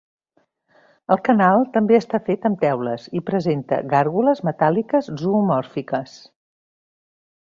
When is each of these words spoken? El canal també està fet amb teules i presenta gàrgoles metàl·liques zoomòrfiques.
El 1.15 1.19
canal 1.27 1.65
també 1.75 1.97
està 1.97 2.19
fet 2.29 2.47
amb 2.49 2.57
teules 2.63 3.05
i 3.19 3.21
presenta 3.29 3.79
gàrgoles 3.93 4.43
metàl·liques 4.49 5.11
zoomòrfiques. 5.23 6.19